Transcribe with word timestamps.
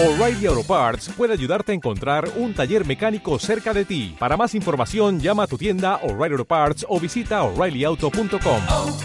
O'Reilly 0.00 0.46
Auto 0.46 0.62
Parts 0.62 1.08
puede 1.16 1.32
ayudarte 1.32 1.72
a 1.72 1.74
encontrar 1.74 2.30
un 2.36 2.54
taller 2.54 2.86
mecánico 2.86 3.36
cerca 3.40 3.74
de 3.74 3.84
ti. 3.84 4.14
Para 4.16 4.36
más 4.36 4.54
información, 4.54 5.18
llama 5.18 5.42
a 5.42 5.46
tu 5.48 5.58
tienda 5.58 5.96
O'Reilly 6.04 6.34
Auto 6.34 6.44
Parts 6.44 6.86
o 6.88 7.00
visita 7.00 7.42
oreillyauto.com. 7.42 8.60
oh, 8.70 8.96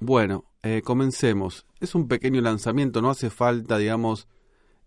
Bueno, 0.00 0.46
eh, 0.62 0.80
comencemos. 0.82 1.66
Es 1.80 1.94
un 1.94 2.08
pequeño 2.08 2.40
lanzamiento, 2.40 3.02
no 3.02 3.10
hace 3.10 3.28
falta, 3.28 3.76
digamos, 3.76 4.26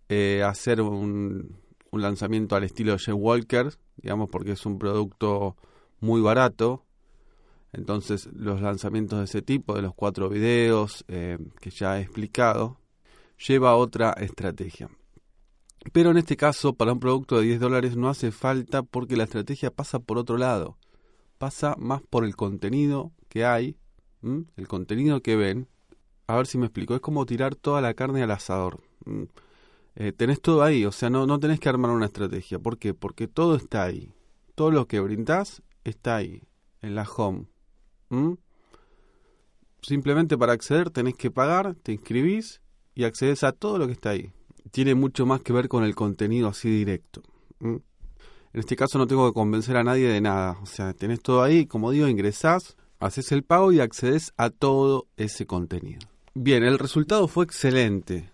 eh, 0.08 0.42
hacer 0.44 0.80
un, 0.80 1.56
lanzamiento 1.92 2.56
al 2.56 2.64
estilo 2.64 2.96
de 2.96 3.12
Walker, 3.12 3.72
digamos, 3.96 4.28
porque 4.30 4.52
es 4.52 4.66
un 4.66 4.78
producto 4.80 5.56
muy 6.00 6.20
barato. 6.20 6.84
Entonces, 7.78 8.28
los 8.34 8.60
lanzamientos 8.60 9.18
de 9.18 9.24
ese 9.24 9.42
tipo, 9.42 9.74
de 9.74 9.82
los 9.82 9.94
cuatro 9.94 10.28
videos 10.28 11.04
eh, 11.08 11.38
que 11.60 11.70
ya 11.70 11.98
he 11.98 12.02
explicado, 12.02 12.80
lleva 13.46 13.76
otra 13.76 14.12
estrategia. 14.12 14.90
Pero 15.92 16.10
en 16.10 16.18
este 16.18 16.36
caso, 16.36 16.74
para 16.74 16.92
un 16.92 17.00
producto 17.00 17.38
de 17.38 17.46
10 17.46 17.60
dólares 17.60 17.96
no 17.96 18.08
hace 18.08 18.32
falta 18.32 18.82
porque 18.82 19.16
la 19.16 19.24
estrategia 19.24 19.70
pasa 19.70 20.00
por 20.00 20.18
otro 20.18 20.36
lado. 20.36 20.76
Pasa 21.38 21.76
más 21.78 22.02
por 22.02 22.24
el 22.24 22.34
contenido 22.34 23.12
que 23.28 23.44
hay 23.44 23.76
el 24.22 24.68
contenido 24.68 25.22
que 25.22 25.36
ven, 25.36 25.68
a 26.26 26.36
ver 26.36 26.46
si 26.46 26.58
me 26.58 26.66
explico, 26.66 26.94
es 26.94 27.00
como 27.00 27.26
tirar 27.26 27.54
toda 27.54 27.80
la 27.80 27.94
carne 27.94 28.22
al 28.22 28.30
asador. 28.30 28.82
Eh, 29.94 30.12
tenés 30.12 30.40
todo 30.40 30.62
ahí, 30.62 30.84
o 30.84 30.92
sea, 30.92 31.10
no, 31.10 31.26
no 31.26 31.38
tenés 31.38 31.60
que 31.60 31.68
armar 31.68 31.90
una 31.90 32.06
estrategia. 32.06 32.58
¿Por 32.58 32.78
qué? 32.78 32.94
Porque 32.94 33.28
todo 33.28 33.56
está 33.56 33.84
ahí. 33.84 34.12
Todo 34.54 34.70
lo 34.70 34.86
que 34.86 35.00
brindás 35.00 35.62
está 35.84 36.16
ahí, 36.16 36.42
en 36.82 36.94
la 36.94 37.08
home. 37.08 37.46
¿Mm? 38.10 38.34
Simplemente 39.82 40.36
para 40.36 40.52
acceder 40.52 40.90
tenés 40.90 41.14
que 41.14 41.30
pagar, 41.30 41.74
te 41.74 41.92
inscribís 41.92 42.60
y 42.94 43.04
accedes 43.04 43.44
a 43.44 43.52
todo 43.52 43.78
lo 43.78 43.86
que 43.86 43.92
está 43.92 44.10
ahí. 44.10 44.32
Tiene 44.70 44.94
mucho 44.94 45.24
más 45.24 45.40
que 45.40 45.52
ver 45.52 45.68
con 45.68 45.84
el 45.84 45.94
contenido 45.94 46.48
así 46.48 46.68
directo. 46.68 47.22
En 47.60 47.82
este 48.52 48.76
caso 48.76 48.98
no 48.98 49.06
tengo 49.06 49.28
que 49.28 49.34
convencer 49.34 49.76
a 49.76 49.84
nadie 49.84 50.08
de 50.08 50.20
nada. 50.20 50.58
O 50.62 50.66
sea, 50.66 50.92
tenés 50.94 51.20
todo 51.20 51.42
ahí, 51.42 51.66
como 51.66 51.90
digo, 51.90 52.08
ingresás, 52.08 52.76
haces 52.98 53.30
el 53.32 53.44
pago 53.44 53.72
y 53.72 53.80
accedes 53.80 54.32
a 54.36 54.50
todo 54.50 55.06
ese 55.16 55.46
contenido. 55.46 56.00
Bien, 56.34 56.64
el 56.64 56.78
resultado 56.78 57.28
fue 57.28 57.44
excelente. 57.44 58.30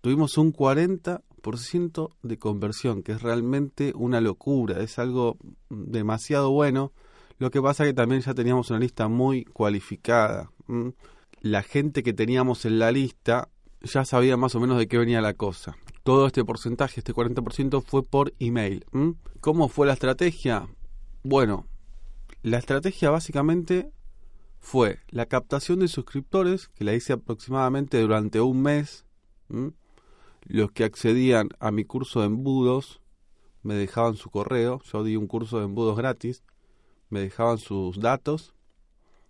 Tuvimos 0.00 0.38
un 0.38 0.52
40% 0.52 2.10
de 2.22 2.38
conversión, 2.38 3.02
que 3.02 3.12
es 3.12 3.22
realmente 3.22 3.92
una 3.94 4.20
locura, 4.20 4.80
es 4.80 4.98
algo 4.98 5.36
demasiado 5.70 6.50
bueno. 6.50 6.92
Lo 7.38 7.50
que 7.50 7.62
pasa 7.62 7.84
que 7.84 7.94
también 7.94 8.20
ya 8.20 8.34
teníamos 8.34 8.70
una 8.70 8.80
lista 8.80 9.08
muy 9.08 9.44
cualificada. 9.44 10.50
La 11.40 11.62
gente 11.62 12.02
que 12.02 12.12
teníamos 12.12 12.64
en 12.64 12.78
la 12.78 12.90
lista 12.90 13.48
ya 13.80 14.04
sabía 14.04 14.36
más 14.36 14.54
o 14.54 14.60
menos 14.60 14.78
de 14.78 14.88
qué 14.88 14.98
venía 14.98 15.20
la 15.20 15.34
cosa. 15.34 15.76
Todo 16.02 16.26
este 16.26 16.44
porcentaje, 16.44 17.00
este 17.00 17.14
40% 17.14 17.82
fue 17.82 18.02
por 18.02 18.34
email. 18.38 18.84
¿Cómo 19.40 19.68
fue 19.68 19.86
la 19.86 19.92
estrategia? 19.92 20.68
Bueno, 21.22 21.66
la 22.42 22.58
estrategia 22.58 23.10
básicamente 23.10 23.92
fue 24.58 24.98
la 25.10 25.26
captación 25.26 25.78
de 25.78 25.88
suscriptores, 25.88 26.68
que 26.68 26.84
la 26.84 26.94
hice 26.94 27.12
aproximadamente 27.12 28.00
durante 28.00 28.40
un 28.40 28.62
mes. 28.62 29.06
Los 30.42 30.72
que 30.72 30.84
accedían 30.84 31.50
a 31.60 31.70
mi 31.70 31.84
curso 31.84 32.20
de 32.20 32.26
embudos 32.26 33.00
me 33.62 33.74
dejaban 33.74 34.16
su 34.16 34.30
correo, 34.30 34.80
yo 34.90 35.04
di 35.04 35.16
un 35.16 35.26
curso 35.26 35.58
de 35.58 35.66
embudos 35.66 35.96
gratis, 35.96 36.42
me 37.10 37.20
dejaban 37.20 37.58
sus 37.58 38.00
datos, 38.00 38.54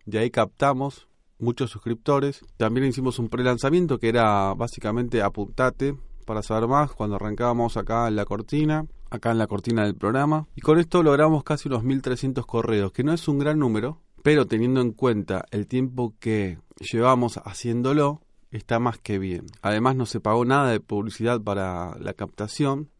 de 0.04 0.18
ahí 0.18 0.30
captamos 0.30 1.08
muchos 1.38 1.70
suscriptores. 1.70 2.44
También 2.56 2.86
hicimos 2.86 3.18
un 3.18 3.28
pre-lanzamiento 3.28 3.98
que 3.98 4.08
era 4.08 4.54
básicamente 4.54 5.22
apuntate 5.22 5.96
para 6.26 6.42
saber 6.42 6.68
más 6.68 6.92
cuando 6.92 7.16
arrancábamos 7.16 7.76
acá 7.76 8.08
en 8.08 8.16
la 8.16 8.24
cortina, 8.24 8.86
acá 9.10 9.30
en 9.30 9.38
la 9.38 9.46
cortina 9.46 9.84
del 9.84 9.94
programa. 9.94 10.46
Y 10.54 10.60
con 10.60 10.78
esto 10.78 11.02
logramos 11.02 11.44
casi 11.44 11.68
unos 11.68 11.84
1300 11.84 12.44
correos, 12.46 12.92
que 12.92 13.04
no 13.04 13.12
es 13.12 13.26
un 13.28 13.38
gran 13.38 13.58
número, 13.58 14.00
pero 14.22 14.46
teniendo 14.46 14.80
en 14.80 14.92
cuenta 14.92 15.44
el 15.50 15.66
tiempo 15.66 16.14
que 16.18 16.58
llevamos 16.92 17.38
haciéndolo, 17.44 18.20
está 18.50 18.78
más 18.78 18.98
que 18.98 19.18
bien. 19.18 19.46
Además 19.62 19.96
no 19.96 20.06
se 20.06 20.20
pagó 20.20 20.44
nada 20.44 20.70
de 20.70 20.80
publicidad 20.80 21.40
para 21.40 21.96
la 21.98 22.12
captación. 22.14 22.90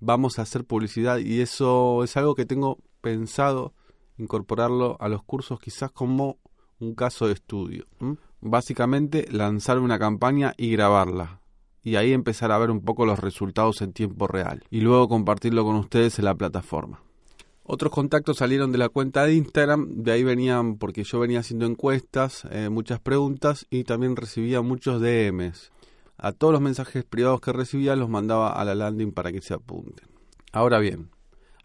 Vamos 0.00 0.38
a 0.38 0.42
hacer 0.42 0.64
publicidad 0.64 1.18
y 1.18 1.40
eso 1.40 2.02
es 2.02 2.16
algo 2.16 2.34
que 2.34 2.46
tengo 2.46 2.78
pensado 3.08 3.72
incorporarlo 4.18 4.96
a 5.00 5.08
los 5.08 5.22
cursos 5.22 5.58
quizás 5.60 5.90
como 5.90 6.38
un 6.78 6.94
caso 6.94 7.26
de 7.26 7.32
estudio. 7.32 7.86
Básicamente 8.40 9.26
lanzar 9.30 9.78
una 9.78 9.98
campaña 9.98 10.54
y 10.56 10.70
grabarla. 10.72 11.40
Y 11.82 11.96
ahí 11.96 12.12
empezar 12.12 12.52
a 12.52 12.58
ver 12.58 12.70
un 12.70 12.82
poco 12.82 13.06
los 13.06 13.18
resultados 13.18 13.80
en 13.80 13.92
tiempo 13.92 14.26
real. 14.26 14.62
Y 14.70 14.80
luego 14.80 15.08
compartirlo 15.08 15.64
con 15.64 15.76
ustedes 15.76 16.18
en 16.18 16.26
la 16.26 16.34
plataforma. 16.34 17.00
Otros 17.62 17.92
contactos 17.92 18.38
salieron 18.38 18.72
de 18.72 18.78
la 18.78 18.88
cuenta 18.88 19.24
de 19.24 19.34
Instagram, 19.34 20.02
de 20.02 20.12
ahí 20.12 20.24
venían 20.24 20.76
porque 20.76 21.04
yo 21.04 21.20
venía 21.20 21.40
haciendo 21.40 21.66
encuestas, 21.66 22.46
eh, 22.50 22.68
muchas 22.70 23.00
preguntas 23.00 23.66
y 23.70 23.84
también 23.84 24.16
recibía 24.16 24.62
muchos 24.62 25.00
DMs. 25.00 25.70
A 26.16 26.32
todos 26.32 26.52
los 26.52 26.62
mensajes 26.62 27.04
privados 27.04 27.40
que 27.40 27.52
recibía 27.52 27.94
los 27.94 28.08
mandaba 28.08 28.52
a 28.52 28.64
la 28.64 28.74
landing 28.74 29.12
para 29.12 29.32
que 29.32 29.40
se 29.40 29.54
apunten. 29.54 30.08
Ahora 30.52 30.78
bien, 30.78 31.10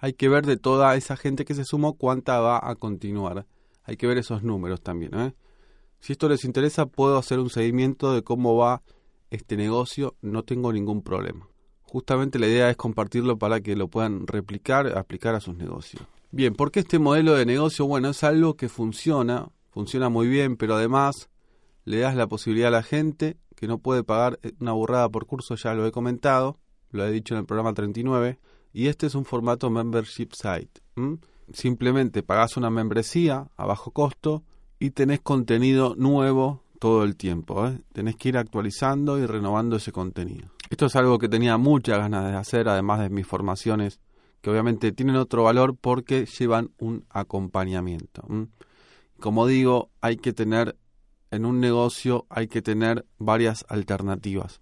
hay 0.03 0.11
que 0.11 0.27
ver 0.27 0.45
de 0.45 0.57
toda 0.57 0.97
esa 0.97 1.15
gente 1.15 1.45
que 1.45 1.53
se 1.53 1.63
sumó 1.63 1.93
cuánta 1.93 2.41
va 2.41 2.59
a 2.61 2.75
continuar. 2.75 3.45
Hay 3.85 3.95
que 3.95 4.05
ver 4.05 4.17
esos 4.17 4.43
números 4.43 4.81
también. 4.81 5.17
¿eh? 5.17 5.33
Si 6.01 6.11
esto 6.11 6.27
les 6.27 6.43
interesa, 6.43 6.87
puedo 6.87 7.17
hacer 7.17 7.39
un 7.39 7.49
seguimiento 7.49 8.13
de 8.13 8.21
cómo 8.21 8.57
va 8.57 8.81
este 9.29 9.55
negocio, 9.55 10.17
no 10.21 10.43
tengo 10.43 10.73
ningún 10.73 11.03
problema. 11.03 11.47
Justamente 11.83 12.37
la 12.37 12.47
idea 12.47 12.69
es 12.69 12.75
compartirlo 12.75 13.37
para 13.37 13.61
que 13.61 13.77
lo 13.77 13.87
puedan 13.87 14.27
replicar, 14.27 14.97
aplicar 14.97 15.35
a 15.35 15.39
sus 15.39 15.55
negocios. 15.55 16.03
Bien, 16.31 16.53
¿por 16.53 16.69
qué 16.69 16.81
este 16.81 16.99
modelo 16.99 17.35
de 17.35 17.45
negocio? 17.45 17.85
Bueno, 17.85 18.09
es 18.09 18.25
algo 18.25 18.57
que 18.57 18.67
funciona, 18.67 19.47
funciona 19.69 20.09
muy 20.09 20.27
bien, 20.27 20.57
pero 20.57 20.75
además 20.75 21.29
le 21.85 21.99
das 21.99 22.17
la 22.17 22.27
posibilidad 22.27 22.67
a 22.67 22.71
la 22.71 22.83
gente 22.83 23.37
que 23.55 23.67
no 23.67 23.77
puede 23.77 24.03
pagar 24.03 24.38
una 24.59 24.73
burrada 24.73 25.07
por 25.07 25.27
curso, 25.27 25.56
ya 25.56 25.73
lo 25.73 25.88
he 25.88 25.94
comentado, 25.94 26.59
lo 26.89 27.06
he 27.06 27.11
dicho 27.11 27.35
en 27.35 27.39
el 27.39 27.45
programa 27.45 27.73
39, 27.73 28.38
y 28.73 28.87
este 28.87 29.05
es 29.05 29.15
un 29.15 29.23
formato 29.23 29.69
membership 29.69 30.29
site. 30.33 30.81
Simplemente 31.53 32.23
pagas 32.23 32.57
una 32.57 32.69
membresía 32.69 33.47
a 33.55 33.65
bajo 33.65 33.91
costo 33.91 34.43
y 34.79 34.91
tenés 34.91 35.21
contenido 35.21 35.95
nuevo 35.95 36.63
todo 36.79 37.03
el 37.03 37.15
tiempo. 37.15 37.67
¿eh? 37.67 37.79
Tenés 37.93 38.15
que 38.15 38.29
ir 38.29 38.37
actualizando 38.37 39.19
y 39.19 39.25
renovando 39.25 39.77
ese 39.77 39.91
contenido. 39.91 40.49
Esto 40.69 40.87
es 40.87 40.95
algo 40.95 41.19
que 41.19 41.29
tenía 41.29 41.57
muchas 41.57 41.99
ganas 41.99 42.29
de 42.29 42.35
hacer, 42.35 42.67
además 42.67 42.99
de 42.99 43.09
mis 43.09 43.27
formaciones, 43.27 43.99
que 44.41 44.49
obviamente 44.49 44.91
tienen 44.91 45.15
otro 45.15 45.43
valor 45.43 45.77
porque 45.79 46.25
llevan 46.25 46.71
un 46.79 47.05
acompañamiento. 47.09 48.25
Como 49.19 49.47
digo, 49.47 49.91
hay 50.01 50.17
que 50.17 50.33
tener 50.33 50.75
en 51.31 51.45
un 51.45 51.59
negocio, 51.59 52.25
hay 52.29 52.47
que 52.47 52.61
tener 52.61 53.05
varias 53.17 53.65
alternativas. 53.69 54.59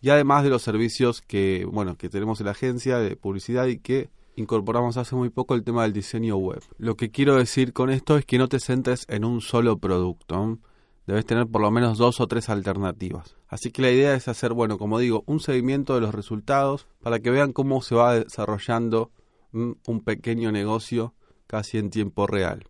Y 0.00 0.10
además 0.10 0.44
de 0.44 0.50
los 0.50 0.62
servicios 0.62 1.22
que, 1.22 1.66
bueno, 1.70 1.96
que 1.96 2.08
tenemos 2.08 2.40
en 2.40 2.46
la 2.46 2.52
agencia 2.52 2.98
de 2.98 3.16
publicidad 3.16 3.66
y 3.66 3.78
que 3.78 4.10
incorporamos 4.36 4.96
hace 4.96 5.16
muy 5.16 5.30
poco 5.30 5.54
el 5.54 5.64
tema 5.64 5.82
del 5.82 5.92
diseño 5.92 6.36
web. 6.36 6.62
Lo 6.78 6.96
que 6.96 7.10
quiero 7.10 7.36
decir 7.36 7.72
con 7.72 7.90
esto 7.90 8.16
es 8.16 8.24
que 8.24 8.38
no 8.38 8.48
te 8.48 8.60
centres 8.60 9.04
en 9.08 9.24
un 9.24 9.40
solo 9.40 9.78
producto. 9.78 10.58
debes 11.06 11.26
tener 11.26 11.46
por 11.48 11.60
lo 11.60 11.70
menos 11.70 11.98
dos 11.98 12.20
o 12.20 12.26
tres 12.28 12.48
alternativas. 12.48 13.36
Así 13.48 13.72
que 13.72 13.82
la 13.82 13.90
idea 13.90 14.14
es 14.14 14.28
hacer, 14.28 14.52
bueno, 14.52 14.78
como 14.78 14.98
digo, 14.98 15.24
un 15.26 15.40
seguimiento 15.40 15.94
de 15.94 16.02
los 16.02 16.14
resultados 16.14 16.86
para 17.02 17.18
que 17.18 17.30
vean 17.30 17.52
cómo 17.52 17.82
se 17.82 17.96
va 17.96 18.14
desarrollando 18.14 19.10
un 19.52 20.00
pequeño 20.04 20.52
negocio 20.52 21.14
casi 21.46 21.78
en 21.78 21.90
tiempo 21.90 22.26
real. 22.26 22.68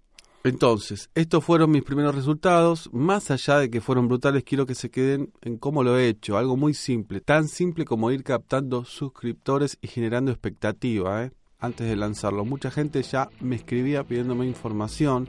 Entonces, 0.48 1.10
estos 1.14 1.44
fueron 1.44 1.70
mis 1.70 1.82
primeros 1.82 2.14
resultados. 2.14 2.88
Más 2.92 3.30
allá 3.30 3.58
de 3.58 3.70
que 3.70 3.80
fueron 3.80 4.08
brutales, 4.08 4.44
quiero 4.44 4.64
que 4.64 4.74
se 4.74 4.90
queden 4.90 5.32
en 5.42 5.58
cómo 5.58 5.82
lo 5.82 5.98
he 5.98 6.08
hecho. 6.08 6.38
Algo 6.38 6.56
muy 6.56 6.72
simple, 6.74 7.20
tan 7.20 7.48
simple 7.48 7.84
como 7.84 8.10
ir 8.10 8.24
captando 8.24 8.84
suscriptores 8.84 9.78
y 9.82 9.88
generando 9.88 10.30
expectativa. 10.30 11.24
¿eh? 11.24 11.32
Antes 11.58 11.88
de 11.88 11.96
lanzarlo, 11.96 12.44
mucha 12.44 12.70
gente 12.70 13.02
ya 13.02 13.28
me 13.40 13.56
escribía 13.56 14.04
pidiéndome 14.04 14.46
información. 14.46 15.28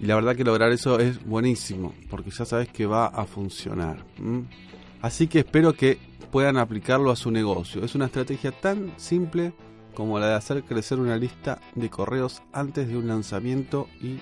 Y 0.00 0.06
la 0.06 0.14
verdad 0.14 0.36
que 0.36 0.44
lograr 0.44 0.70
eso 0.70 1.00
es 1.00 1.24
buenísimo, 1.24 1.94
porque 2.10 2.30
ya 2.30 2.44
sabes 2.44 2.68
que 2.68 2.86
va 2.86 3.06
a 3.06 3.24
funcionar. 3.24 4.04
Así 5.00 5.26
que 5.28 5.40
espero 5.40 5.72
que 5.72 5.98
puedan 6.30 6.58
aplicarlo 6.58 7.10
a 7.10 7.16
su 7.16 7.30
negocio. 7.30 7.84
Es 7.84 7.94
una 7.94 8.06
estrategia 8.06 8.52
tan 8.52 8.92
simple 8.96 9.54
como 9.94 10.20
la 10.20 10.28
de 10.28 10.34
hacer 10.34 10.62
crecer 10.62 11.00
una 11.00 11.16
lista 11.16 11.58
de 11.74 11.90
correos 11.90 12.42
antes 12.52 12.86
de 12.86 12.96
un 12.96 13.08
lanzamiento 13.08 13.88
y 14.00 14.18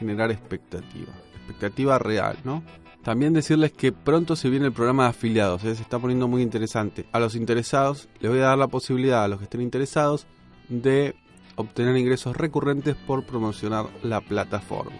generar 0.00 0.32
expectativa. 0.32 1.12
Expectativa 1.36 1.98
real, 1.98 2.38
¿no? 2.42 2.64
También 3.04 3.32
decirles 3.32 3.72
que 3.72 3.92
pronto 3.92 4.36
se 4.36 4.50
viene 4.50 4.66
el 4.66 4.72
programa 4.72 5.04
de 5.04 5.10
afiliados, 5.10 5.64
¿eh? 5.64 5.74
se 5.74 5.82
está 5.82 5.98
poniendo 5.98 6.28
muy 6.28 6.42
interesante. 6.42 7.06
A 7.12 7.20
los 7.20 7.34
interesados 7.34 8.08
les 8.18 8.30
voy 8.30 8.40
a 8.40 8.48
dar 8.48 8.58
la 8.58 8.66
posibilidad, 8.66 9.24
a 9.24 9.28
los 9.28 9.38
que 9.38 9.44
estén 9.44 9.62
interesados, 9.62 10.26
de 10.68 11.14
obtener 11.56 11.96
ingresos 11.96 12.36
recurrentes 12.36 12.96
por 12.96 13.24
promocionar 13.24 13.86
la 14.02 14.20
plataforma. 14.20 14.98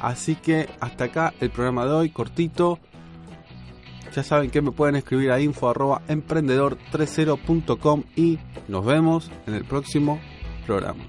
Así 0.00 0.36
que 0.36 0.70
hasta 0.80 1.04
acá 1.04 1.34
el 1.40 1.50
programa 1.50 1.84
de 1.86 1.92
hoy, 1.92 2.10
cortito. 2.10 2.78
Ya 4.14 4.22
saben 4.22 4.50
que 4.50 4.60
me 4.60 4.72
pueden 4.72 4.96
escribir 4.96 5.30
a 5.30 5.40
info.emprendedor30.com 5.40 8.02
y 8.14 8.38
nos 8.68 8.84
vemos 8.84 9.30
en 9.46 9.54
el 9.54 9.64
próximo 9.64 10.20
programa. 10.66 11.02